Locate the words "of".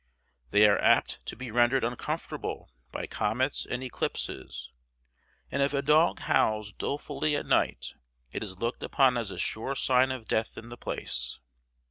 10.09-10.27